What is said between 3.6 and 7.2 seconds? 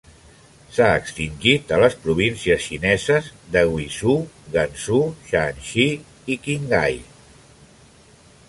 Guizhou, Gansu, Shaanxi i Qinghai.